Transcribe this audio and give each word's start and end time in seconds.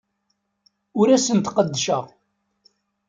Ur 0.99 1.07
asen-d-qeddceɣ. 1.15 2.05